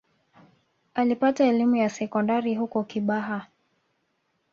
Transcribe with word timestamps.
Alipata 0.93 1.45
elimu 1.45 1.75
ya 1.75 1.89
sekondari 1.89 2.55
huko 2.55 2.83
Kibaha 2.83 3.47